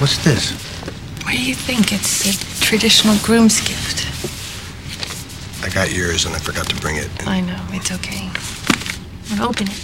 What's 0.00 0.24
this? 0.24 0.52
What 1.24 1.32
do 1.32 1.44
you 1.44 1.54
think? 1.54 1.92
It's 1.92 2.24
a 2.24 2.64
traditional 2.64 3.18
groom's 3.18 3.60
gift. 3.60 4.06
I 5.62 5.68
got 5.68 5.92
yours 5.92 6.24
and 6.24 6.34
I 6.34 6.38
forgot 6.38 6.70
to 6.70 6.76
bring 6.76 6.96
it. 6.96 7.10
I 7.26 7.42
know, 7.42 7.60
it's 7.72 7.92
okay. 7.92 8.30
Well, 9.32 9.50
open 9.50 9.68
it. 9.68 9.76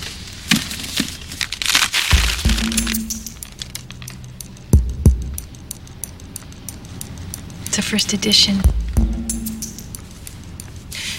It's 7.66 7.76
a 7.76 7.82
first 7.82 8.14
edition. 8.14 8.62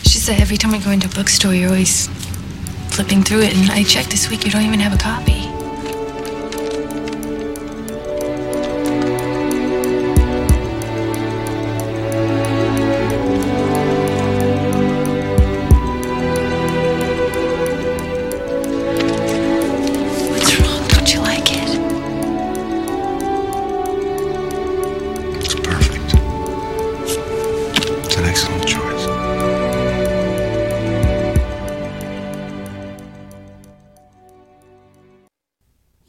She 0.02 0.18
said 0.18 0.42
every 0.42 0.58
time 0.58 0.74
I 0.74 0.80
go 0.80 0.90
into 0.90 1.08
a 1.08 1.12
bookstore, 1.12 1.54
you're 1.54 1.70
always 1.70 2.10
flipping 2.92 3.24
through 3.24 3.42
it, 3.42 3.56
and 3.56 3.72
I 3.72 3.84
checked 3.84 4.12
this 4.12 4.30
week, 4.30 4.46
you 4.46 4.52
don't 4.52 4.64
even 4.64 4.80
have 4.80 4.94
a 4.94 4.98
copy. 4.98 5.51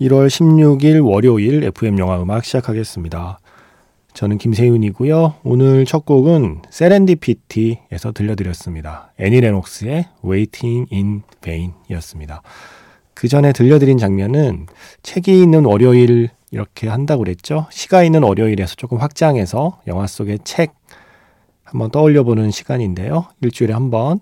1월 0.02 0.26
16일 0.26 1.06
월요일 1.06 1.62
FM 1.62 1.96
영화 2.00 2.20
음악 2.20 2.44
시작하겠습니다. 2.44 3.38
저는 4.14 4.38
김세윤이고요. 4.38 5.34
오늘 5.44 5.84
첫 5.84 6.04
곡은 6.04 6.62
세렌디피티에서 6.70 8.10
들려드렸습니다. 8.12 9.12
애니 9.20 9.40
레녹스의 9.40 10.08
Waiting 10.24 10.88
in 10.92 11.22
Vain이었습니다. 11.40 12.42
그 13.14 13.28
전에 13.28 13.52
들려드린 13.52 13.96
장면은 13.96 14.66
책이 15.04 15.40
있는 15.40 15.64
월요일 15.64 16.30
이렇게 16.50 16.88
한다고 16.88 17.22
그랬죠. 17.22 17.68
시가 17.70 18.02
있는 18.02 18.24
월요일에서 18.24 18.74
조금 18.74 18.98
확장해서 18.98 19.82
영화 19.86 20.08
속의 20.08 20.40
책 20.42 20.74
한번 21.62 21.92
떠올려보는 21.92 22.50
시간인데요. 22.50 23.26
일주일에 23.40 23.72
한번 23.72 24.18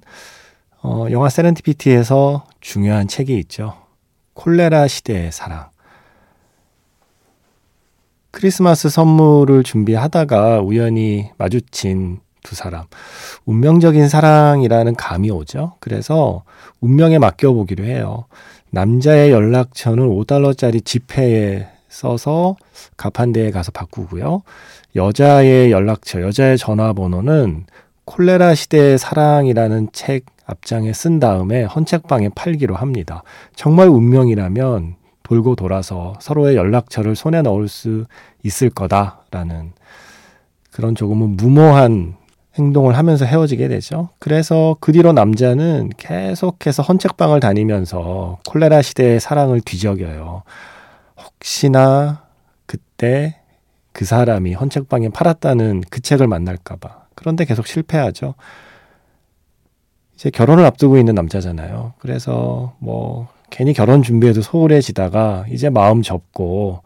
어, 0.82 1.06
영화 1.10 1.30
세렌디피티에서 1.30 2.44
중요한 2.60 3.08
책이 3.08 3.38
있죠. 3.38 3.76
콜레라 4.34 4.86
시대의 4.88 5.32
사랑. 5.32 5.69
크리스마스 8.30 8.88
선물을 8.88 9.64
준비하다가 9.64 10.60
우연히 10.60 11.30
마주친 11.36 12.20
두 12.42 12.54
사람. 12.54 12.84
운명적인 13.44 14.08
사랑이라는 14.08 14.94
감이 14.94 15.30
오죠. 15.30 15.74
그래서 15.80 16.44
운명에 16.80 17.18
맡겨보기로 17.18 17.84
해요. 17.84 18.24
남자의 18.70 19.30
연락처는 19.30 20.08
5달러짜리 20.08 20.84
지폐에 20.84 21.66
써서 21.88 22.56
가판대에 22.96 23.50
가서 23.50 23.72
바꾸고요. 23.72 24.42
여자의 24.96 25.72
연락처, 25.72 26.22
여자의 26.22 26.56
전화번호는 26.56 27.66
콜레라 28.04 28.54
시대의 28.54 28.98
사랑이라는 28.98 29.88
책 29.92 30.26
앞장에 30.46 30.92
쓴 30.92 31.20
다음에 31.20 31.64
헌책방에 31.64 32.30
팔기로 32.34 32.74
합니다. 32.74 33.22
정말 33.54 33.88
운명이라면 33.88 34.96
돌고 35.30 35.54
돌아서 35.54 36.14
서로의 36.18 36.56
연락처를 36.56 37.14
손에 37.14 37.40
넣을 37.42 37.68
수 37.68 38.06
있을 38.42 38.68
거다라는 38.68 39.70
그런 40.72 40.96
조금은 40.96 41.36
무모한 41.36 42.16
행동을 42.56 42.98
하면서 42.98 43.24
헤어지게 43.24 43.68
되죠. 43.68 44.08
그래서 44.18 44.76
그 44.80 44.90
뒤로 44.90 45.12
남자는 45.12 45.90
계속해서 45.96 46.82
헌책방을 46.82 47.38
다니면서 47.38 48.38
콜레라 48.48 48.82
시대의 48.82 49.20
사랑을 49.20 49.60
뒤적여요. 49.60 50.42
혹시나 51.16 52.24
그때 52.66 53.36
그 53.92 54.04
사람이 54.04 54.54
헌책방에 54.54 55.10
팔았다는 55.10 55.84
그 55.90 56.00
책을 56.00 56.26
만날까봐. 56.26 57.04
그런데 57.14 57.44
계속 57.44 57.68
실패하죠. 57.68 58.34
이제 60.16 60.28
결혼을 60.30 60.64
앞두고 60.64 60.98
있는 60.98 61.14
남자잖아요. 61.14 61.94
그래서 61.98 62.74
뭐 62.80 63.28
괜히 63.50 63.72
결혼 63.72 64.02
준비해도 64.02 64.42
소홀해지다가 64.42 65.46
이제 65.50 65.68
마음 65.70 66.02
접고 66.02 66.82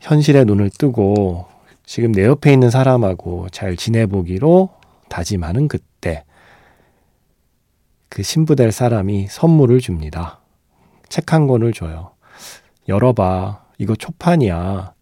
현실에 0.00 0.44
눈을 0.44 0.70
뜨고 0.70 1.46
지금 1.84 2.12
내 2.12 2.24
옆에 2.24 2.52
있는 2.52 2.70
사람하고 2.70 3.48
잘 3.50 3.76
지내보기로 3.76 4.70
다짐하는 5.08 5.68
그때 5.68 6.24
그 8.08 8.22
신부될 8.22 8.72
사람이 8.72 9.28
선물을 9.28 9.80
줍니다. 9.80 10.40
책 11.08 11.32
한 11.32 11.46
권을 11.46 11.72
줘요. 11.72 12.12
열어봐. 12.88 13.64
이거 13.78 13.94
초판이야. 13.94 14.94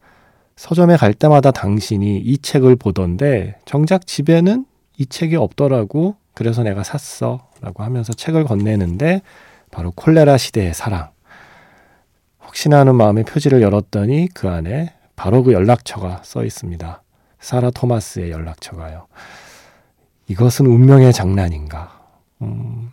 서점에 0.57 0.97
갈 0.97 1.15
때마다 1.15 1.51
당신이 1.53 2.19
이 2.19 2.39
책을 2.39 2.77
보던데 2.77 3.57
정작 3.65 4.07
집에는 4.07 4.67
이 4.99 5.07
책이 5.07 5.37
없더라고. 5.37 6.17
그래서 6.35 6.63
내가 6.63 6.83
샀어. 6.83 7.49
라고 7.61 7.83
하면서 7.83 8.13
책을 8.13 8.45
건네는데 8.45 9.23
바로 9.71 9.91
콜레라 9.93 10.37
시대의 10.37 10.75
사랑. 10.75 11.11
혹시나 12.45 12.81
하는 12.81 12.97
마음의 12.97 13.25
표지를 13.25 13.63
열었더니 13.63 14.29
그 14.35 14.49
안에 14.49 14.93
바로 15.17 15.43
그 15.43 15.53
연락처가 15.53 16.23
써 16.25 16.45
있습니다. 16.45 17.03
사라 17.39 17.71
토마스의 17.71 18.31
연락처가요. 18.31 19.07
이것은 20.29 20.67
운명의 20.67 21.13
장난인가? 21.13 22.01
음, 22.43 22.91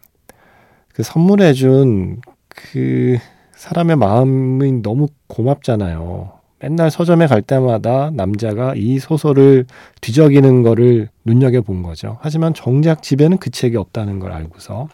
그 0.93 1.03
선물해준 1.03 2.21
그 2.49 3.17
사람의 3.55 3.95
마음이 3.95 4.81
너무 4.81 5.07
고맙잖아요. 5.27 6.37
맨날 6.59 6.89
서점에 6.89 7.27
갈 7.27 7.41
때마다 7.41 8.09
남자가 8.11 8.73
이 8.75 8.97
소설을 8.97 9.66
뒤적이는 10.01 10.63
거를 10.63 11.09
눈여겨본 11.25 11.83
거죠. 11.83 12.17
하지만 12.21 12.53
정작 12.53 13.03
집에는 13.03 13.37
그 13.37 13.51
책이 13.51 13.77
없다는 13.77 14.19
걸 14.19 14.31
알고서 14.31 14.89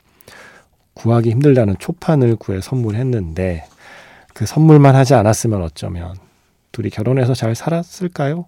구하기 0.93 1.31
힘들다는 1.31 1.75
초판을 1.79 2.35
구해 2.35 2.61
선물했는데 2.61 3.65
그 4.33 4.45
선물만 4.45 4.95
하지 4.95 5.13
않았으면 5.13 5.61
어쩌면 5.61 6.15
둘이 6.71 6.89
결혼해서 6.89 7.33
잘 7.33 7.55
살았을까요? 7.55 8.45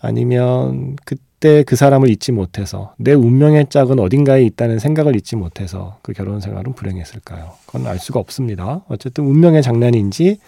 아니면 0.00 0.96
그때 1.04 1.62
그 1.62 1.76
사람을 1.76 2.08
잊지 2.10 2.32
못해서 2.32 2.94
내 2.96 3.12
운명의 3.12 3.66
짝은 3.68 3.98
어딘가에 3.98 4.42
있다는 4.44 4.78
생각을 4.78 5.14
잊지 5.16 5.36
못해서 5.36 5.98
그 6.02 6.12
결혼 6.12 6.40
생활은 6.40 6.72
불행했을까요? 6.74 7.52
그건 7.66 7.86
알 7.86 7.98
수가 7.98 8.18
없습니다. 8.20 8.82
어쨌든 8.88 9.24
운명의 9.24 9.62
장난인지 9.62 10.38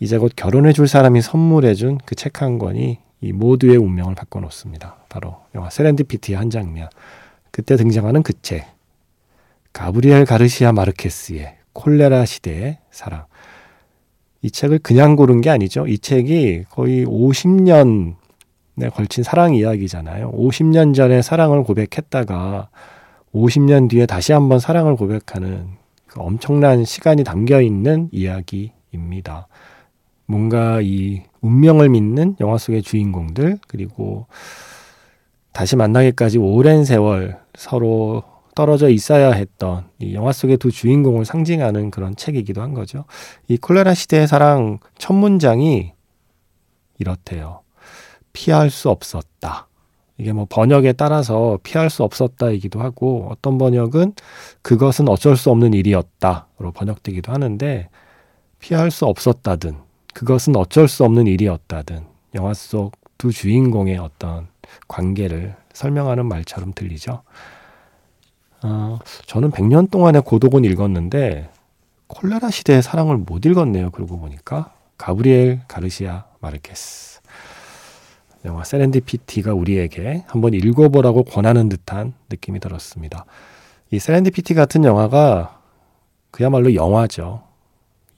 이제 0.00 0.18
곧 0.18 0.32
결혼해 0.36 0.72
줄 0.72 0.88
사람이 0.88 1.22
선물해 1.22 1.74
준 1.74 1.98
그 2.04 2.14
책 2.16 2.42
한 2.42 2.58
권이 2.58 2.98
이 3.22 3.32
모두의 3.32 3.76
운명을 3.78 4.14
바꿔놓습니다. 4.14 4.96
바로 5.08 5.36
영화 5.54 5.70
세렌디피티의 5.70 6.36
한 6.36 6.50
장면. 6.50 6.88
그때 7.50 7.76
등장하는 7.76 8.22
그 8.22 8.34
책. 8.42 8.66
가브리엘 9.74 10.24
가르시아 10.24 10.72
마르케스의 10.72 11.56
콜레라 11.74 12.24
시대의 12.24 12.78
사랑. 12.90 13.26
이 14.40 14.50
책을 14.50 14.78
그냥 14.78 15.16
고른 15.16 15.40
게 15.40 15.50
아니죠. 15.50 15.86
이 15.86 15.98
책이 15.98 16.64
거의 16.70 17.04
50년에 17.04 18.14
걸친 18.94 19.24
사랑 19.24 19.54
이야기잖아요. 19.54 20.30
50년 20.32 20.94
전에 20.94 21.22
사랑을 21.22 21.64
고백했다가 21.64 22.68
50년 23.34 23.90
뒤에 23.90 24.06
다시 24.06 24.32
한번 24.32 24.60
사랑을 24.60 24.96
고백하는 24.96 25.68
그 26.06 26.20
엄청난 26.20 26.84
시간이 26.84 27.24
담겨 27.24 27.60
있는 27.60 28.08
이야기입니다. 28.12 29.48
뭔가 30.26 30.80
이 30.82 31.22
운명을 31.40 31.88
믿는 31.88 32.36
영화 32.40 32.58
속의 32.58 32.82
주인공들 32.82 33.58
그리고 33.66 34.26
다시 35.52 35.74
만나기까지 35.74 36.38
오랜 36.38 36.84
세월 36.84 37.40
서로 37.54 38.33
떨어져 38.54 38.88
있어야 38.88 39.32
했던 39.32 39.88
이 39.98 40.14
영화 40.14 40.32
속의 40.32 40.58
두 40.58 40.70
주인공을 40.70 41.24
상징하는 41.24 41.90
그런 41.90 42.16
책이기도 42.16 42.62
한 42.62 42.74
거죠. 42.74 43.04
이 43.48 43.56
콜레라 43.56 43.94
시대의 43.94 44.26
사랑 44.26 44.78
첫 44.98 45.14
문장이 45.14 45.92
이렇대요. 46.98 47.62
피할 48.32 48.70
수 48.70 48.90
없었다. 48.90 49.68
이게 50.16 50.32
뭐 50.32 50.46
번역에 50.48 50.92
따라서 50.92 51.58
피할 51.62 51.90
수 51.90 52.04
없었다이기도 52.04 52.80
하고 52.80 53.28
어떤 53.30 53.58
번역은 53.58 54.14
그것은 54.62 55.08
어쩔 55.08 55.36
수 55.36 55.50
없는 55.50 55.74
일이었다로 55.74 56.72
번역되기도 56.72 57.32
하는데 57.32 57.88
피할 58.60 58.90
수 58.90 59.06
없었다든 59.06 59.76
그것은 60.14 60.54
어쩔 60.56 60.86
수 60.86 61.04
없는 61.04 61.26
일이었다든 61.26 62.04
영화 62.34 62.54
속 62.54 62.92
두 63.18 63.32
주인공의 63.32 63.96
어떤 63.98 64.48
관계를 64.88 65.56
설명하는 65.72 66.26
말처럼 66.26 66.72
들리죠. 66.74 67.22
어, 68.66 68.98
저는 69.26 69.50
100년 69.50 69.90
동안의 69.90 70.22
고독은 70.22 70.64
읽었는데 70.64 71.50
콜레라 72.06 72.50
시대의 72.50 72.82
사랑을 72.82 73.18
못 73.18 73.44
읽었네요. 73.44 73.90
그러고 73.90 74.18
보니까 74.18 74.72
가브리엘 74.96 75.60
가르시아 75.68 76.24
마르케스 76.40 77.20
영화 78.46 78.64
세렌디피티가 78.64 79.52
우리에게 79.52 80.24
한번 80.26 80.54
읽어보라고 80.54 81.24
권하는 81.24 81.68
듯한 81.68 82.14
느낌이 82.30 82.58
들었습니다. 82.58 83.26
이 83.90 83.98
세렌디피티 83.98 84.54
같은 84.54 84.84
영화가 84.84 85.60
그야말로 86.30 86.74
영화죠. 86.74 87.42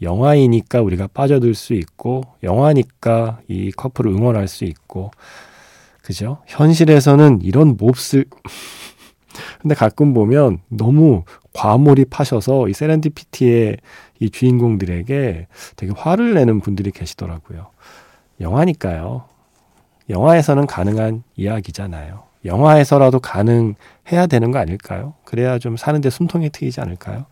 영화이니까 0.01 0.81
우리가 0.81 1.09
빠져들 1.09 1.55
수 1.55 1.75
있고 1.75 2.23
영화니까 2.45 3.41
이 3.49 3.73
커플을 3.73 4.13
응원할 4.13 4.47
수 4.47 4.65
있고 4.65 5.11
그죠? 6.03 6.39
현실에서는 6.47 7.41
이런 7.43 7.77
몹쓸 7.77 8.27
근데 9.61 9.75
가끔 9.75 10.15
보면 10.15 10.59
너무 10.69 11.25
과몰입하셔서 11.55 12.69
이 12.69 12.73
세렌디피티의 12.73 13.77
이 14.21 14.31
주인공들에게 14.31 15.47
되게 15.77 15.93
화를 15.97 16.35
내는 16.35 16.61
분들이 16.61 16.91
계시더라고요. 16.91 17.67
영화니까요. 18.41 19.25
영화에서는 20.09 20.67
가능한 20.67 21.23
이야기잖아요. 21.37 22.25
영화에서라도 22.45 23.19
가능해야 23.19 24.27
되는 24.29 24.51
거 24.53 24.59
아닐까요? 24.59 25.15
그래야 25.25 25.59
좀 25.59 25.77
사는데 25.77 26.11
숨통이 26.11 26.51
트이지 26.51 26.81
않을까요? 26.81 27.27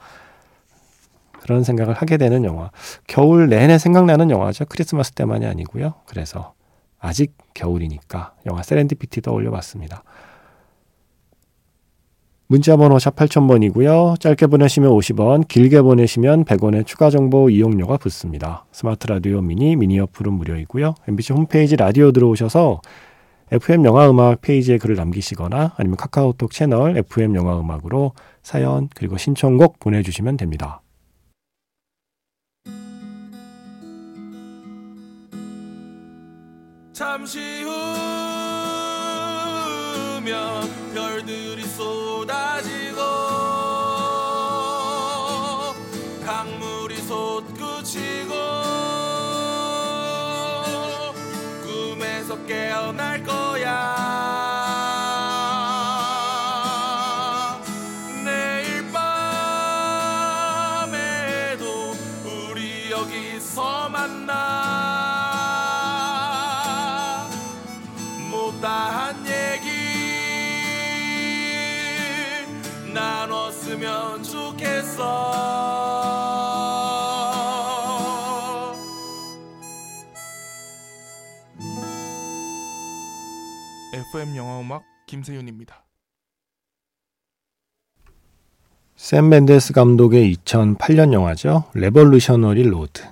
그런 1.41 1.63
생각을 1.63 1.95
하게 1.95 2.17
되는 2.17 2.45
영화. 2.45 2.71
겨울 3.07 3.49
내내 3.49 3.79
생각나는 3.79 4.31
영화죠. 4.31 4.65
크리스마스 4.65 5.13
때만이 5.13 5.47
아니고요. 5.47 5.95
그래서 6.07 6.55
아직 6.99 7.37
겨울이니까 7.53 8.35
영화 8.47 8.63
세렌디피티 8.63 9.21
떠올려 9.21 9.51
봤습니다. 9.51 10.03
문자번호 12.55 13.01
샵 13.01 13.17
8000번이고요. 13.17 14.21
짧게 14.21 14.47
보내시면 14.47 14.93
50원, 14.93 15.49
길게 15.49 15.83
보내시면 15.83 16.45
100원의 16.45 16.87
추가 16.87 17.11
정보 17.11 17.51
이용료가 17.51 17.97
붙습니다. 17.97 18.65
스마트 18.71 19.09
라디오 19.09 19.41
미니, 19.41 19.75
미니 19.75 19.99
어플은 19.99 20.33
무료이고요. 20.33 20.95
MBC 21.09 21.33
홈페이지 21.33 21.75
라디오 21.75 22.13
들어오셔서 22.13 22.81
FM 23.51 23.85
영화 23.87 24.09
음악 24.09 24.41
페이지에 24.41 24.79
글을 24.79 24.95
남기시거나 24.95 25.73
아니면 25.77 25.97
카카오톡 25.97 26.53
채널 26.53 26.97
FM 26.97 27.35
영화 27.35 27.59
음악으로 27.59 28.13
사연 28.45 28.89
그리고 28.95 29.19
신청곡 29.19 29.81
보내주시면 29.81 30.37
됩니다. 30.37 30.81
잠시 36.93 37.65
후면 40.15 40.71
별들이 40.95 41.63
쏟 41.63 42.04
강물이 46.65 46.97
솟구치고 46.97 48.35
꿈에서 51.63 52.47
깨어날 52.47 53.23
거야. 53.23 54.15
나눴으면 72.95 74.23
좋겠어 74.23 75.54
FM 83.95 84.35
영화 84.35 84.61
음악 84.61 84.83
김세윤입니다. 85.07 85.85
샘 88.97 89.29
멘데스 89.29 89.73
감독의 89.73 90.35
2008년 90.35 91.13
영화죠. 91.13 91.65
레볼루셔너리 91.75 92.65
로드. 92.65 93.03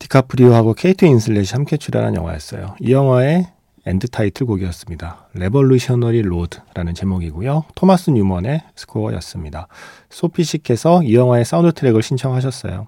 디카프리오하고 0.00 0.74
케이트 0.74 1.06
윈슬렛이 1.06 1.48
함께 1.52 1.78
출연한 1.78 2.14
영화였어요. 2.14 2.76
이 2.80 2.92
영화의 2.92 3.46
end 3.86 4.08
title 4.08 4.46
곡이었습니다. 4.46 5.28
레볼루셔너리 5.32 6.20
로드라는 6.20 6.92
제목이고요. 6.94 7.64
토마스 7.74 8.10
뉴먼의 8.10 8.62
스코어였습니다. 8.76 9.68
소피 10.10 10.44
씨께서 10.44 11.02
이 11.02 11.14
영화의 11.14 11.46
사운드 11.46 11.72
트랙을 11.72 12.02
신청하셨어요. 12.02 12.86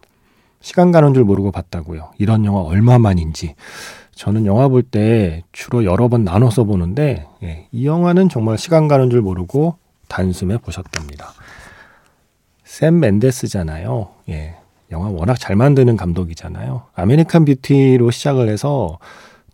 시간 0.60 0.92
가는 0.92 1.14
줄 1.14 1.24
모르고 1.24 1.52
봤다고요. 1.52 2.12
이런 2.18 2.44
영화 2.44 2.60
얼마만인지. 2.60 3.54
저는 4.20 4.44
영화 4.44 4.68
볼 4.68 4.82
때 4.82 5.44
주로 5.50 5.86
여러 5.86 6.08
번 6.08 6.24
나눠서 6.24 6.64
보는데 6.64 7.26
예, 7.42 7.66
이 7.72 7.86
영화는 7.86 8.28
정말 8.28 8.58
시간 8.58 8.86
가는 8.86 9.08
줄 9.08 9.22
모르고 9.22 9.76
단숨에 10.08 10.58
보셨답니다. 10.58 11.32
샘 12.62 13.00
멘데스잖아요. 13.00 14.10
예. 14.28 14.56
영화 14.90 15.08
워낙 15.08 15.40
잘 15.40 15.56
만드는 15.56 15.96
감독이잖아요. 15.96 16.82
아메리칸 16.92 17.46
뷰티로 17.46 18.10
시작을 18.10 18.50
해서 18.50 18.98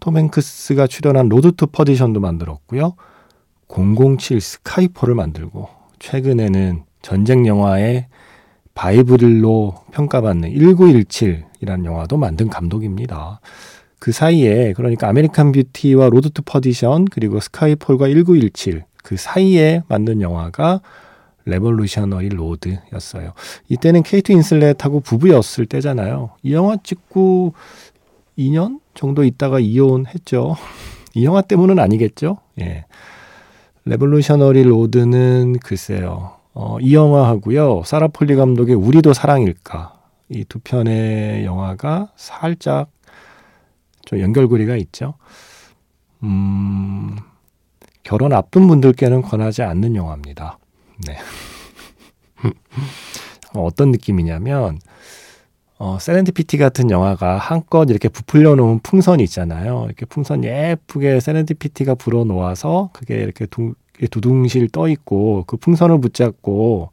톰 0.01 0.17
행크스가 0.17 0.89
출연한 0.89 1.29
로드 1.29 1.53
투 1.53 1.69
퍼디션도 1.69 2.19
만들었고요. 2.19 2.95
007 3.69 4.41
스카이폴을 4.41 5.15
만들고 5.15 5.69
최근에는 6.01 6.83
전쟁 7.03 7.47
영화의 7.47 8.07
바이블로 8.75 9.75
평가받는 9.93 10.51
1917이라는 10.55 11.85
영화도 11.85 12.17
만든 12.17 12.49
감독입니다. 12.49 13.41
그 13.99 14.13
사이에 14.13 14.73
그러니까 14.75 15.09
아메리칸 15.09 15.53
뷰티와 15.53 16.11
로드 16.11 16.31
투 16.31 16.43
퍼디션 16.43 17.07
그리고 17.07 17.41
스카이폴과 17.41 18.09
1917 18.09 18.85
그 19.03 19.17
사이에 19.17 19.83
만든 19.89 20.21
영화가 20.21 20.81
레볼루셔너리 21.45 22.31
로드였어요. 22.31 23.33
이때는 23.69 24.03
케이트 24.03 24.33
윈슬렛하고 24.33 25.01
부부였을 25.01 25.67
때잖아요. 25.67 26.31
이 26.43 26.53
영화 26.53 26.77
찍고 26.83 27.55
2년 28.37 28.81
정도 28.95 29.25
있다가 29.25 29.61
이혼했죠. 29.61 30.57
이 31.15 31.25
영화 31.25 31.41
때문은 31.41 31.79
아니겠죠? 31.79 32.39
예. 32.61 32.85
레볼루셔너리 33.85 34.65
로드는 34.65 35.59
글쎄요. 35.63 36.33
어, 36.53 36.79
이 36.81 36.95
영화하고요. 36.95 37.83
사라 37.85 38.09
폴리 38.09 38.35
감독의 38.35 38.75
우리도 38.75 39.13
사랑일까. 39.13 39.95
이 40.29 40.45
두 40.49 40.59
편의 40.59 41.45
영화가 41.45 42.11
살짝 42.17 42.89
좀 44.07 44.21
연결고리가 44.21 44.77
있죠. 44.77 45.15
음, 46.23 47.17
결혼 48.03 48.33
앞둔 48.33 48.67
분들께는 48.67 49.21
권하지 49.21 49.63
않는 49.63 49.95
영화입니다. 49.95 50.59
네. 51.07 51.19
어떤 53.55 53.91
느낌이냐면, 53.91 54.79
어, 55.79 55.99
세렌디피티 56.01 56.57
같은 56.57 56.91
영화가 56.91 57.37
한껏 57.37 57.91
이렇게 57.91 58.09
부풀려 58.09 58.55
놓은 58.55 58.81
풍선이 58.81 59.23
있잖아요. 59.25 59.85
이렇게 59.87 60.07
풍선 60.07 60.43
예쁘게 60.45 61.21
세렌디피티가 61.21 61.97
불어 61.97 62.25
놓아서 62.25 62.89
그게 62.95 63.17
이렇게 63.17 63.45
두, 63.47 63.75
두둥실 64.11 64.69
떠 64.71 64.89
있고 64.89 65.45
그 65.47 65.59
풍선을 65.59 66.01
붙잡고 66.01 66.93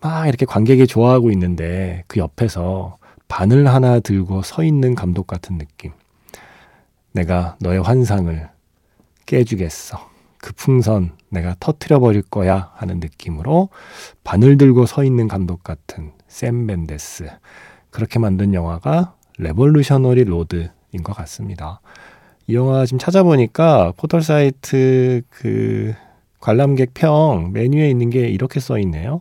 막 0.00 0.26
이렇게 0.26 0.46
관객이 0.46 0.86
좋아하고 0.86 1.30
있는데 1.32 2.04
그 2.06 2.20
옆에서 2.20 2.96
바늘 3.28 3.66
하나 3.66 4.00
들고 4.00 4.42
서 4.42 4.62
있는 4.62 4.94
감독 4.94 5.26
같은 5.26 5.58
느낌. 5.58 5.92
내가 7.14 7.56
너의 7.60 7.80
환상을 7.80 8.48
깨주겠어. 9.26 10.10
그 10.38 10.52
풍선 10.52 11.12
내가 11.30 11.56
터트려 11.58 12.00
버릴 12.00 12.22
거야 12.22 12.72
하는 12.74 13.00
느낌으로 13.00 13.70
바늘 14.24 14.58
들고 14.58 14.84
서 14.84 15.04
있는 15.04 15.28
감독 15.28 15.62
같은 15.62 16.12
샘 16.28 16.66
멘데스. 16.66 17.30
그렇게 17.90 18.18
만든 18.18 18.52
영화가 18.52 19.14
레볼루셔너리 19.38 20.24
로드인 20.24 21.02
것 21.04 21.14
같습니다. 21.14 21.80
이 22.48 22.54
영화 22.56 22.84
지금 22.84 22.98
찾아보니까 22.98 23.92
포털 23.96 24.20
사이트 24.20 25.22
그 25.30 25.94
관람객 26.40 26.92
평 26.94 27.52
메뉴에 27.52 27.88
있는 27.88 28.10
게 28.10 28.28
이렇게 28.28 28.58
써 28.58 28.78
있네요. 28.80 29.20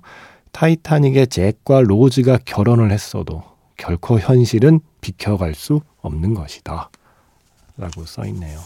타이타닉의 0.52 1.28
잭과 1.28 1.82
로즈가 1.82 2.40
결혼을 2.44 2.92
했어도 2.92 3.44
결코 3.78 4.20
현실은 4.20 4.80
비켜갈 5.00 5.54
수 5.54 5.82
없는 6.02 6.34
것이다. 6.34 6.90
라고 7.78 8.06
써 8.06 8.26
있네요. 8.28 8.60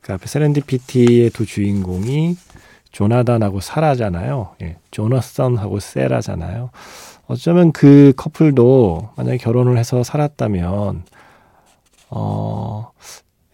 그 0.00 0.12
앞에 0.12 0.26
세렌디피티의 0.26 1.30
두 1.30 1.46
주인공이 1.46 2.36
조나단하고 2.92 3.60
사라잖아요. 3.60 4.54
예, 4.62 4.76
조너선하고 4.90 5.80
세라잖아요. 5.80 6.70
어쩌면 7.26 7.72
그 7.72 8.12
커플도 8.16 9.10
만약에 9.16 9.38
결혼을 9.38 9.78
해서 9.78 10.02
살았다면 10.02 11.04
어 12.10 12.92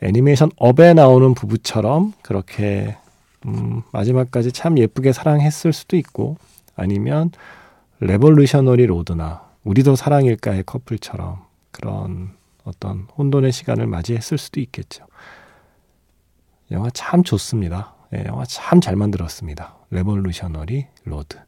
애니메이션 0.03 0.51
업에 0.57 0.93
나오는 0.93 1.35
부부처럼 1.35 2.13
그렇게 2.23 2.97
음, 3.47 3.83
마지막까지 3.93 4.53
참 4.53 4.77
예쁘게 4.77 5.13
사랑했을 5.13 5.73
수도 5.73 5.97
있고 5.97 6.37
아니면 6.77 7.31
레볼루셔너리 8.01 8.87
로드나 8.87 9.43
우리도 9.65 9.97
사랑일까의 9.97 10.65
커플처럼 10.65 11.39
그런 11.71 12.40
어떤 12.71 13.07
혼돈의 13.19 13.53
시간을 13.53 13.87
맞이했을 13.87 14.39
수도 14.39 14.61
있겠죠. 14.61 15.07
영화 16.71 16.89
참 16.91 17.23
좋습니다. 17.23 17.95
예, 18.15 18.25
영화 18.27 18.45
참 18.45 18.81
잘 18.81 18.97
만들었습니다. 18.97 19.77
레볼루셔너리 19.91 20.87
로드. 21.05 21.39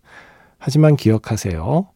하지만 0.59 0.97
기억하세요. 0.97 1.89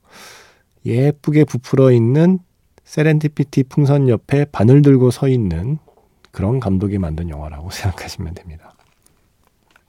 예쁘게 0.84 1.44
부풀어 1.44 1.90
있는 1.92 2.38
세렌디피티 2.84 3.64
풍선 3.64 4.08
옆에 4.08 4.44
바늘 4.46 4.82
들고 4.82 5.10
서 5.10 5.28
있는 5.28 5.78
그런 6.30 6.60
감독이 6.60 6.98
만든 6.98 7.28
영화라고 7.28 7.70
생각하시면 7.70 8.34
됩니다. 8.34 8.74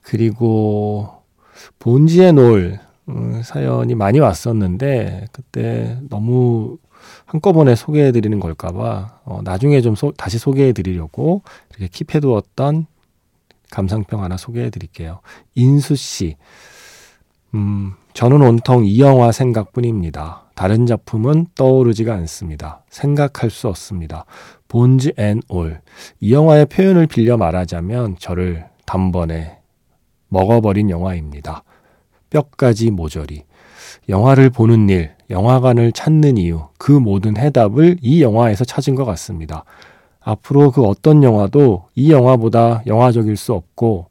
그리고 0.02 1.24
본즈 1.80 2.34
앤 2.34 2.62
올 2.62 2.80
음, 3.10 3.42
사연이 3.44 3.96
많이 3.96 4.20
왔었는데 4.20 5.28
그때 5.32 6.00
너무 6.10 6.78
한꺼번에 7.26 7.76
소개해 7.76 8.12
드리는 8.12 8.40
걸까봐 8.40 9.20
어, 9.26 9.40
나중에 9.44 9.82
좀 9.82 9.96
소, 9.96 10.12
다시 10.12 10.38
소개해 10.38 10.74
드리려고 10.74 11.42
이렇게 11.70 11.88
keep해 11.88 12.22
두었던 12.22 12.88
감상평 13.72 14.24
하나 14.24 14.38
소개해 14.38 14.70
드릴게요. 14.70 15.20
인수 15.56 15.96
씨. 15.96 16.38
음, 17.54 17.94
저는 18.14 18.42
온통 18.42 18.86
이 18.86 19.00
영화 19.00 19.32
생각뿐입니다. 19.32 20.48
다른 20.56 20.86
작품은 20.86 21.48
떠오르지가 21.56 22.14
않습니다. 22.16 22.84
생각할 22.90 23.50
수 23.50 23.68
없습니다. 23.68 24.26
본즈 24.68 25.14
앤 25.18 25.42
올. 25.50 25.82
이 26.20 26.34
영화의 26.34 26.66
표현을 26.66 27.08
빌려 27.08 27.38
말하자면 27.38 28.18
저를 28.20 28.66
단번에 28.86 29.60
먹어버린 30.30 30.90
영화입니다. 30.90 31.64
뼈까지 32.30 32.92
모조리. 32.92 33.44
영화를 34.10 34.50
보는 34.50 34.90
일, 34.90 35.12
영화관을 35.30 35.92
찾는 35.92 36.38
이유, 36.38 36.62
그 36.78 36.92
모든 36.92 37.38
해답을 37.38 37.98
이 38.02 38.22
영화에서 38.22 38.66
찾은 38.66 38.96
것 38.96 39.06
같습니다. 39.06 39.64
앞으로 40.20 40.72
그 40.72 40.84
어떤 40.84 41.24
영화도 41.24 41.86
이 41.96 42.12
영화보다 42.12 42.84
영화적일 42.86 43.38
수 43.38 43.54
없고 43.54 44.08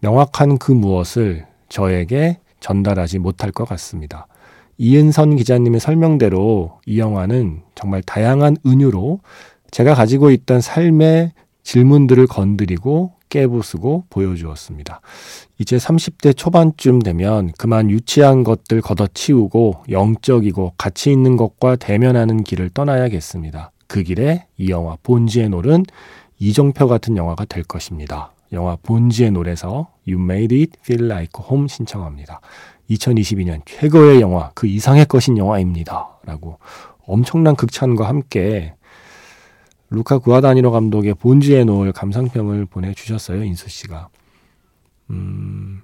명확한 0.00 0.58
그 0.58 0.72
무엇을 0.72 1.46
저에게 1.68 2.38
전달하지 2.60 3.18
못할 3.18 3.52
것 3.52 3.66
같습니다. 3.68 4.26
이은선 4.78 5.36
기자님의 5.36 5.80
설명대로 5.80 6.80
이 6.84 6.98
영화는 6.98 7.62
정말 7.74 8.02
다양한 8.02 8.56
은유로 8.66 9.20
제가 9.70 9.94
가지고 9.94 10.30
있던 10.30 10.60
삶의 10.60 11.32
질문들을 11.62 12.26
건드리고 12.26 13.12
깨부수고 13.28 14.04
보여주었습니다. 14.10 15.00
이제 15.58 15.76
30대 15.76 16.36
초반쯤 16.36 17.00
되면 17.00 17.52
그만 17.58 17.90
유치한 17.90 18.44
것들 18.44 18.80
걷어치우고 18.80 19.84
영적이고 19.90 20.74
가치 20.76 21.10
있는 21.10 21.36
것과 21.36 21.76
대면하는 21.76 22.44
길을 22.44 22.70
떠나야겠습니다. 22.70 23.72
그 23.86 24.02
길에 24.02 24.46
이 24.56 24.70
영화 24.70 24.96
본지의 25.02 25.48
놀은 25.50 25.84
이정표 26.38 26.88
같은 26.88 27.16
영화가 27.16 27.44
될 27.46 27.62
것입니다. 27.64 28.32
영화 28.52 28.76
본지의 28.82 29.32
놀에서 29.32 29.90
You 30.06 30.22
Made 30.22 30.58
It 30.58 30.72
Feel 30.82 31.10
Like 31.10 31.42
Home 31.48 31.68
신청합니다. 31.68 32.40
2022년 32.90 33.62
최고의 33.64 34.20
영화, 34.20 34.50
그 34.54 34.66
이상의 34.66 35.06
것인 35.06 35.38
영화입니다. 35.38 36.18
라고 36.24 36.58
엄청난 37.06 37.56
극찬과 37.56 38.08
함께 38.08 38.74
루카 39.90 40.18
구아다니노 40.18 40.70
감독의 40.70 41.14
본지에 41.14 41.64
놓을 41.64 41.92
감상평을 41.92 42.66
보내주셨어요, 42.66 43.44
인수 43.44 43.68
씨가. 43.68 44.08
음, 45.10 45.82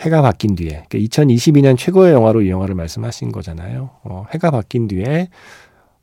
해가 0.00 0.22
바뀐 0.22 0.54
뒤에, 0.54 0.84
그러니까 0.88 0.98
2022년 0.98 1.76
최고의 1.76 2.12
영화로 2.12 2.42
이 2.42 2.50
영화를 2.50 2.74
말씀하신 2.74 3.32
거잖아요. 3.32 3.90
어, 4.04 4.26
해가 4.32 4.50
바뀐 4.50 4.86
뒤에 4.86 5.28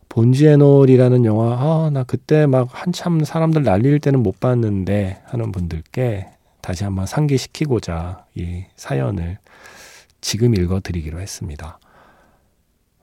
본즈 0.09 0.47
앤 0.47 0.66
올이라는 0.66 1.23
영화, 1.23 1.53
아, 1.53 1.89
나 1.89 2.03
그때 2.03 2.45
막 2.45 2.67
한참 2.71 3.23
사람들 3.23 3.63
날릴 3.63 3.99
때는 3.99 4.21
못 4.21 4.41
봤는데 4.41 5.21
하는 5.25 5.51
분들께 5.53 6.27
다시 6.61 6.83
한번 6.83 7.05
상기시키고자 7.05 8.25
이 8.35 8.65
사연을 8.75 9.37
지금 10.19 10.53
읽어드리기로 10.53 11.19
했습니다. 11.19 11.79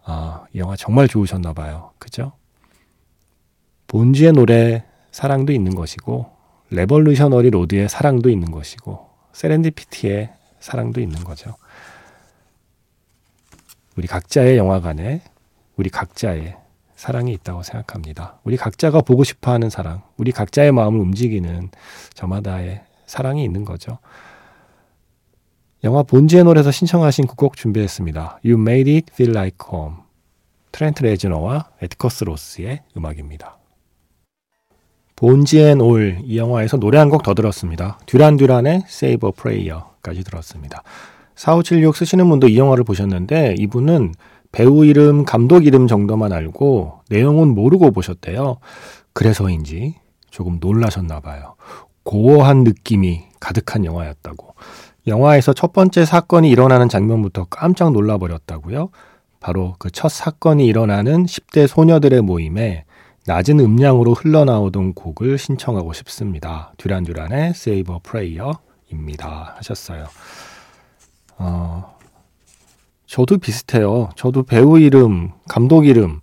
아, 0.04 0.44
이 0.52 0.58
영화 0.58 0.76
정말 0.76 1.08
좋으셨나 1.08 1.54
봐요. 1.54 1.92
그죠? 1.98 2.32
본즈 3.88 4.32
앤 4.32 4.55
올의 4.55 4.84
사랑도 5.10 5.52
있는 5.52 5.74
것이고 5.74 6.30
레볼루셔너리 6.70 7.50
로드의 7.50 7.88
사랑도 7.88 8.28
있는 8.28 8.50
것이고 8.50 9.08
세렌디피티의 9.32 10.30
사랑도 10.60 11.00
있는 11.00 11.24
거죠. 11.24 11.54
우리 13.96 14.06
각자의 14.06 14.56
영화관에 14.58 15.22
우리 15.76 15.88
각자의 15.90 16.56
사랑이 16.94 17.32
있다고 17.32 17.62
생각합니다. 17.62 18.38
우리 18.44 18.56
각자가 18.56 19.00
보고 19.00 19.24
싶어 19.24 19.52
하는 19.52 19.70
사랑, 19.70 20.02
우리 20.16 20.32
각자의 20.32 20.72
마음을 20.72 21.00
움직이는 21.00 21.70
저마다의 22.14 22.82
사랑이 23.06 23.42
있는 23.44 23.64
거죠. 23.64 23.98
영화 25.84 26.02
본즈 26.02 26.44
앤 26.44 26.54
올에서 26.54 26.72
신청하신 26.72 27.26
그곡 27.28 27.56
준비했습니다. 27.56 28.40
You 28.44 28.60
Made 28.60 28.94
It 28.94 29.12
Feel 29.12 29.36
Like 29.36 29.58
Home. 29.72 29.96
트렌트 30.72 31.02
레즈너와 31.04 31.70
에티커스 31.80 32.24
로스의 32.24 32.82
음악입니다. 32.96 33.57
본즈 35.18 35.60
앤 35.60 35.80
올 35.80 36.18
이 36.24 36.38
영화에서 36.38 36.76
노래 36.76 36.98
한 36.98 37.10
곡 37.10 37.22
더 37.24 37.34
들었습니다. 37.34 37.98
듀란 38.06 38.36
듀란의 38.36 38.84
Save 38.86 39.28
a 39.28 39.32
Prayer까지 39.32 40.22
들었습니다. 40.22 40.82
4576 41.34 41.96
쓰시는 41.96 42.28
분도 42.28 42.46
이 42.48 42.56
영화를 42.56 42.84
보셨는데 42.84 43.54
이분은 43.58 44.14
배우 44.52 44.84
이름, 44.84 45.24
감독 45.24 45.66
이름 45.66 45.86
정도만 45.88 46.32
알고 46.32 47.00
내용은 47.10 47.48
모르고 47.54 47.90
보셨대요. 47.90 48.58
그래서인지 49.12 49.96
조금 50.30 50.58
놀라셨나 50.60 51.20
봐요. 51.20 51.56
고어한 52.04 52.64
느낌이 52.64 53.22
가득한 53.40 53.84
영화였다고. 53.84 54.54
영화에서 55.06 55.52
첫 55.52 55.72
번째 55.72 56.04
사건이 56.04 56.48
일어나는 56.48 56.88
장면부터 56.88 57.46
깜짝 57.50 57.92
놀라버렸다고요. 57.92 58.90
바로 59.40 59.74
그 59.78 59.90
첫 59.90 60.08
사건이 60.10 60.64
일어나는 60.66 61.24
10대 61.26 61.66
소녀들의 61.66 62.22
모임에 62.22 62.84
낮은 63.28 63.60
음량으로 63.60 64.14
흘러나오던 64.14 64.94
곡을 64.94 65.36
신청하고 65.36 65.92
싶습니다. 65.92 66.72
듀란 66.78 67.04
듀란의 67.04 67.50
Save 67.50 67.94
a 67.94 68.00
Prayer입니다. 68.02 69.54
하셨어요. 69.58 70.06
어, 71.36 71.98
저도 73.06 73.36
비슷해요. 73.36 74.08
저도 74.16 74.44
배우 74.44 74.80
이름, 74.80 75.32
감독 75.46 75.86
이름, 75.86 76.20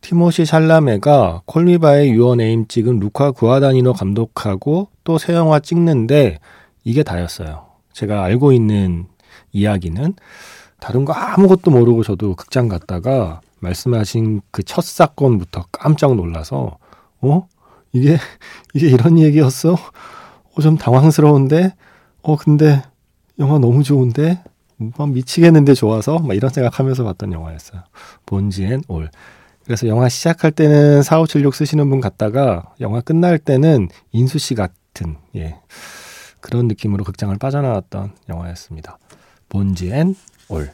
티모시 0.00 0.44
샬라메가 0.44 1.42
콜미바의 1.46 2.12
유언에임 2.12 2.68
찍은 2.68 3.00
루카 3.00 3.32
구아다니노 3.32 3.94
감독하고 3.94 4.90
또 5.02 5.18
새 5.18 5.34
영화 5.34 5.58
찍는데 5.58 6.38
이게 6.84 7.02
다였어요. 7.02 7.66
제가 7.92 8.22
알고 8.22 8.52
있는 8.52 9.06
이야기는 9.50 10.14
다른 10.78 11.04
거 11.04 11.14
아무것도 11.14 11.72
모르고 11.72 12.04
저도 12.04 12.36
극장 12.36 12.68
갔다가 12.68 13.40
말씀하신 13.64 14.42
그 14.50 14.62
첫 14.62 14.84
사건부터 14.84 15.66
깜짝 15.72 16.14
놀라서 16.14 16.78
어 17.20 17.48
이게 17.92 18.18
이게 18.74 18.88
이런 18.88 19.18
얘기였어? 19.18 19.74
어, 19.74 20.60
좀 20.60 20.76
당황스러운데 20.76 21.74
어 22.22 22.36
근데 22.36 22.82
영화 23.38 23.58
너무 23.58 23.82
좋은데 23.82 24.42
막 24.76 25.10
미치겠는데 25.10 25.74
좋아서 25.74 26.18
막 26.18 26.34
이런 26.34 26.50
생각하면서 26.50 27.04
봤던 27.04 27.32
영화였어요. 27.32 27.82
Bones 28.26 28.61
and 28.61 28.82
All. 28.88 29.10
그래서 29.64 29.86
영화 29.88 30.08
시작할 30.08 30.50
때는 30.52 31.02
4576 31.02 31.54
쓰시는 31.54 31.88
분 31.88 32.00
같다가 32.00 32.72
영화 32.80 33.00
끝날 33.00 33.38
때는 33.38 33.88
인수 34.12 34.38
씨 34.38 34.54
같은 34.54 35.16
예. 35.36 35.56
그런 36.40 36.68
느낌으로 36.68 37.02
극장을 37.04 37.34
빠져나왔던 37.38 38.12
영화였습니다. 38.28 38.98
Bones 39.48 39.89
and 39.89 40.14
All. 40.48 40.70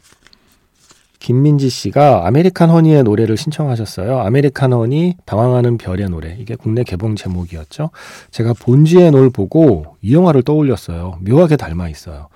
김민지 1.21 1.69
씨가 1.69 2.27
American 2.27 2.71
Honey의 2.71 3.05
노래를 3.05 3.37
신청하셨어요. 3.37 4.19
American 4.21 4.73
Honey 4.73 5.17
방황하는 5.27 5.79
별의 5.79 6.09
노래. 6.09 6.35
이게 6.41 6.57
국내 6.57 6.83
개봉 6.83 7.15
제목이었죠. 7.15 7.91
제가 8.31 8.55
Bones 8.55 9.13
and 9.13 9.19
All을 9.19 9.31
보고 9.31 9.97
이 10.01 10.15
영화를 10.15 10.43
떠올렸어요. 10.43 11.19
묘하게 11.21 11.57
닮아 11.57 11.89
있어요. 11.89 12.29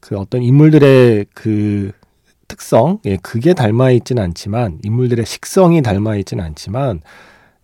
그 0.00 0.16
어떤 0.16 0.42
인물들의 0.42 1.26
그 1.34 1.90
특성, 2.46 3.00
예, 3.06 3.16
그게 3.16 3.54
닮아 3.54 3.90
있진 3.90 4.18
않지만 4.18 4.78
인물들의 4.84 5.26
식성이 5.26 5.82
닮아 5.82 6.16
있진 6.16 6.38
않지만 6.40 7.00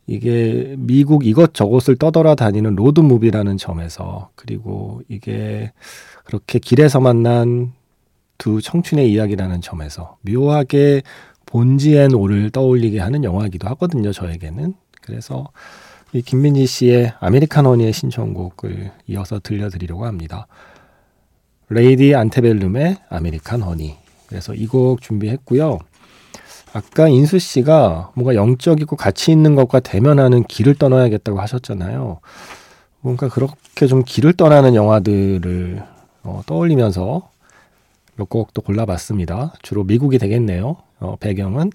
이게 0.06 0.74
미국 0.78 1.26
이곳저곳을 1.26 1.96
떠돌아 1.96 2.34
다니는 2.34 2.74
로드무비라는 2.76 3.58
점에서 3.58 4.30
그리고 4.34 5.02
이게 5.08 5.70
그렇게 6.24 6.58
길에서 6.58 6.98
만난 6.98 7.72
두 8.42 8.60
청춘의 8.60 9.12
이야기라는 9.12 9.60
점에서 9.60 10.16
묘하게 10.22 11.02
Bones 11.46 11.88
and 11.88 12.12
All을 12.12 12.50
떠올리게 12.50 12.98
하는 12.98 13.22
영화이기도 13.22 13.68
하거든요, 13.68 14.10
저에게는. 14.10 14.74
그래서 15.00 15.46
이 16.12 16.22
김민지 16.22 16.66
씨의 16.66 17.12
American 17.20 17.66
Honey의 17.66 17.92
신청곡을 17.92 18.90
이어서 19.06 19.38
들려드리려고 19.38 20.06
합니다. 20.06 20.48
레이디 21.68 22.16
안테벨룸의 22.16 22.96
American 23.10 23.62
Honey. 23.62 23.96
그래서 24.26 24.54
이 24.54 24.66
곡 24.66 25.02
준비했고요. 25.02 25.78
아까 26.72 27.06
인수 27.06 27.38
씨가 27.38 28.10
뭔가 28.16 28.34
영적이고 28.34 28.96
가치 28.96 29.30
있는 29.30 29.54
것과 29.54 29.78
대면하는 29.78 30.42
길을 30.42 30.74
떠나야겠다고 30.74 31.40
하셨잖아요. 31.40 32.18
뭔가 33.02 33.28
그렇게 33.28 33.86
좀 33.86 34.02
길을 34.04 34.32
떠나는 34.32 34.74
영화들을 34.74 35.80
어, 36.24 36.42
떠올리면서 36.46 37.30
몇 38.16 38.28
곡도 38.28 38.62
골라봤습니다. 38.62 39.54
주로 39.62 39.84
미국이 39.84 40.18
되겠네요. 40.18 40.76
어, 41.00 41.16
배경은. 41.20 41.70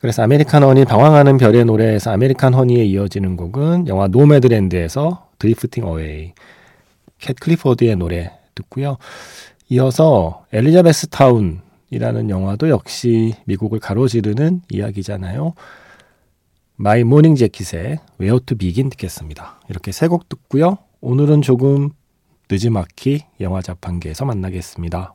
그래서 0.00 0.22
American 0.22 0.62
Honey 0.62 0.84
방황하는 0.84 1.38
별의 1.38 1.64
노래에서 1.64 2.12
American 2.12 2.54
Honey에 2.54 2.84
이어지는 2.84 3.36
곡은 3.36 3.88
영화 3.88 4.06
Nomadland에서 4.06 5.28
Drifting 5.40 5.84
Away 5.86 6.34
캣 7.18 7.34
클리포드의 7.40 7.96
노래 7.96 8.30
듣고요. 8.54 8.96
이어서 9.70 10.44
엘리자베스 10.52 11.08
타운이라는 11.08 12.30
영화도 12.30 12.68
역시 12.68 13.34
미국을 13.46 13.80
가로지르는 13.80 14.62
이야기잖아요. 14.70 15.54
마이 16.76 17.02
모닝 17.02 17.34
재킷의 17.34 17.98
Where 18.18 18.38
to 18.38 18.56
Begin 18.56 18.88
듣겠습니다. 18.90 19.60
이렇게 19.68 19.90
세 19.90 20.06
곡 20.06 20.28
듣고요. 20.28 20.78
오늘은 21.00 21.42
조금 21.42 21.90
늦지막히 22.48 23.22
영화 23.40 23.60
자판기에서 23.62 24.24
만나겠습니다. 24.24 25.14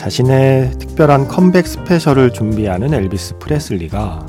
자신의 0.00 0.78
특별한 0.78 1.28
컴백 1.28 1.66
스페셜을 1.66 2.32
준비하는 2.32 2.94
엘비스 2.94 3.36
프레슬리가 3.36 4.26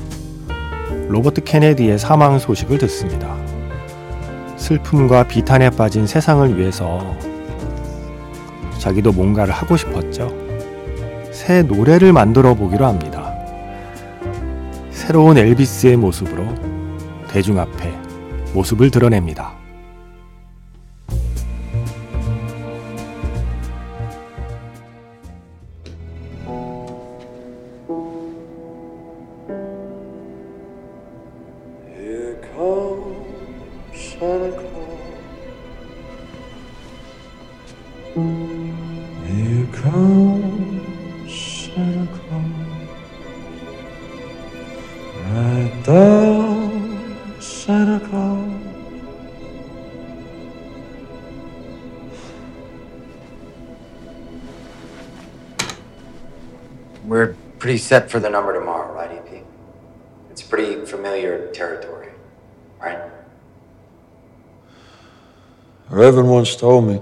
로버트 1.08 1.44
케네디의 1.44 1.98
사망 1.98 2.38
소식을 2.38 2.76
듣습니다. 2.76 3.34
슬픔과 4.58 5.28
비탄에 5.28 5.70
빠진 5.70 6.06
세상을 6.06 6.58
위해서 6.58 7.16
자기도 8.78 9.12
뭔가를 9.12 9.54
하고 9.54 9.78
싶었죠. 9.78 10.30
새 11.30 11.62
노래를 11.62 12.12
만들어 12.12 12.52
보기로 12.52 12.84
합니다. 12.84 13.34
새로운 14.90 15.38
엘비스의 15.38 15.96
모습으로 15.96 16.54
대중 17.28 17.58
앞에 17.58 17.90
모습을 18.52 18.90
드러냅니다. 18.90 19.61
Pretty 57.72 57.82
set 57.82 58.10
for 58.10 58.20
the 58.20 58.28
number 58.28 58.52
tomorrow, 58.52 58.92
right, 58.92 59.10
EP? 59.10 59.44
It's 60.30 60.42
pretty 60.42 60.84
familiar 60.84 61.48
territory, 61.52 62.08
right? 62.78 63.00
Reverend 65.88 66.28
once 66.30 66.54
told 66.56 66.84
me 66.84 67.00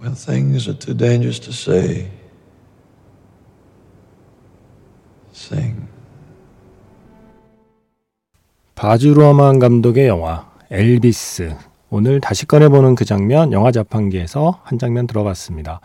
when 0.00 0.14
things 0.14 0.66
are 0.66 0.74
too 0.74 0.94
dangerous 0.94 1.38
to 1.40 1.52
say, 1.52 2.10
sing. 5.32 5.86
바즈루어만 8.74 9.58
감독의 9.58 10.08
영화 10.08 10.50
엘비스 10.70 11.56
오늘 11.90 12.20
다시 12.20 12.44
꺼내보는 12.46 12.94
그 12.94 13.04
장면 13.04 13.52
영화 13.52 13.70
자판기에서 13.70 14.60
한 14.64 14.78
장면 14.78 15.06
들어봤습니다. 15.06 15.80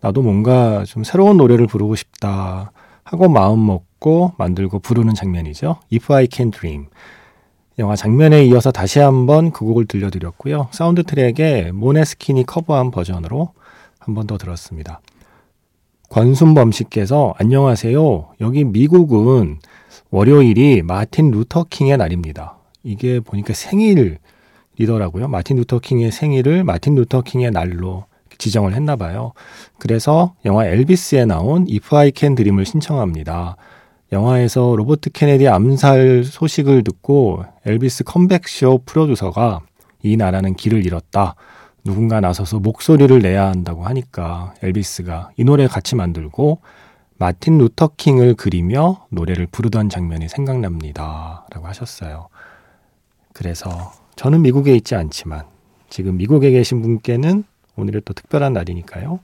나도 0.00 0.22
뭔가 0.22 0.84
좀 0.84 1.04
새로운 1.04 1.36
노래를 1.36 1.66
부르고 1.66 1.94
싶다 1.96 2.72
하고 3.04 3.28
마음 3.28 3.66
먹고 3.66 4.32
만들고 4.38 4.78
부르는 4.80 5.14
장면이죠. 5.14 5.76
If 5.92 6.12
I 6.12 6.28
Can 6.30 6.50
Dream 6.50 6.86
영화 7.78 7.96
장면에 7.96 8.44
이어서 8.44 8.70
다시 8.72 8.98
한번 8.98 9.52
그 9.52 9.64
곡을 9.64 9.86
들려드렸고요. 9.86 10.68
사운드 10.70 11.02
트랙에 11.02 11.72
모네스킨이 11.72 12.44
커버한 12.44 12.90
버전으로 12.90 13.52
한 13.98 14.14
번 14.14 14.26
더 14.26 14.38
들었습니다. 14.38 15.00
권순범 16.08 16.72
씨께서 16.72 17.34
안녕하세요. 17.38 18.30
여기 18.40 18.64
미국은 18.64 19.58
월요일이 20.10 20.82
마틴 20.82 21.30
루터 21.30 21.66
킹의 21.70 21.96
날입니다. 21.98 22.58
이게 22.82 23.20
보니까 23.20 23.52
생일이더라고요. 23.54 25.28
마틴 25.28 25.56
루터 25.58 25.78
킹의 25.78 26.10
생일을 26.10 26.64
마틴 26.64 26.96
루터 26.96 27.22
킹의 27.22 27.52
날로 27.52 28.06
지정을 28.40 28.74
했나 28.74 28.96
봐요. 28.96 29.32
그래서 29.78 30.34
영화 30.44 30.66
엘비스에 30.66 31.26
나온 31.26 31.66
If 31.70 31.94
I 31.96 32.10
Can 32.14 32.34
Dream을 32.34 32.64
신청합니다. 32.64 33.56
영화에서 34.10 34.74
로버트 34.76 35.10
케네디 35.10 35.46
암살 35.46 36.24
소식을 36.24 36.82
듣고 36.82 37.44
엘비스 37.64 38.02
컴백쇼 38.04 38.82
프로듀서가 38.84 39.60
이 40.02 40.16
나라는 40.16 40.54
길을 40.54 40.84
잃었다. 40.84 41.36
누군가 41.84 42.20
나서서 42.20 42.58
목소리를 42.58 43.20
내야 43.20 43.46
한다고 43.48 43.84
하니까 43.84 44.54
엘비스가 44.62 45.30
이 45.36 45.44
노래 45.44 45.66
같이 45.66 45.94
만들고 45.94 46.60
마틴 47.18 47.58
루터 47.58 47.90
킹을 47.96 48.34
그리며 48.34 49.06
노래를 49.10 49.46
부르던 49.46 49.90
장면이 49.90 50.28
생각납니다. 50.28 51.46
라고 51.50 51.66
하셨어요. 51.66 52.28
그래서 53.32 53.92
저는 54.16 54.42
미국에 54.42 54.74
있지 54.74 54.94
않지만 54.94 55.44
지금 55.88 56.16
미국에 56.16 56.50
계신 56.50 56.82
분께는 56.82 57.44
오늘이 57.76 58.00
또 58.04 58.12
특별한 58.12 58.52
날이니까요. 58.52 59.20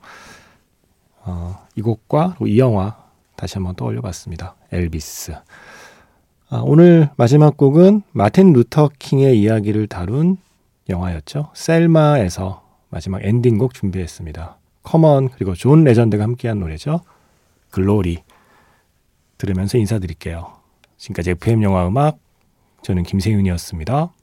어, 1.23 1.67
이 1.75 1.81
곡과 1.81 2.37
이 2.45 2.59
영화 2.59 2.97
다시 3.35 3.55
한번 3.55 3.75
떠올려 3.75 4.01
봤습니다. 4.01 4.55
엘비스. 4.71 5.33
아, 6.49 6.61
오늘 6.63 7.09
마지막 7.17 7.57
곡은 7.57 8.03
마틴 8.11 8.53
루터 8.53 8.91
킹의 8.99 9.39
이야기를 9.41 9.87
다룬 9.87 10.37
영화였죠. 10.89 11.51
셀마에서 11.53 12.63
마지막 12.89 13.23
엔딩곡 13.23 13.73
준비했습니다. 13.73 14.57
커먼 14.83 15.29
그리고 15.29 15.53
존 15.53 15.83
레전드가 15.83 16.23
함께한 16.23 16.59
노래죠. 16.59 17.01
Glory 17.71 18.23
들으면서 19.37 19.77
인사드릴게요. 19.77 20.53
지금까지 20.97 21.31
FM 21.31 21.63
영화 21.63 21.85
음악 21.85 22.17
저는 22.81 23.03
김세윤이었습니다. 23.03 24.13